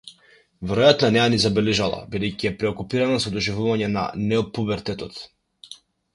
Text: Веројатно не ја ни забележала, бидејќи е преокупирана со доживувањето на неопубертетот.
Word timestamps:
Веројатно 0.69 1.09
не 1.15 1.19
ја 1.19 1.25
ни 1.33 1.37
забележала, 1.43 1.99
бидејќи 2.15 2.49
е 2.51 2.53
преокупирана 2.65 3.21
со 3.27 3.35
доживувањето 3.37 3.93
на 4.01 4.09
неопубертетот. 4.25 5.23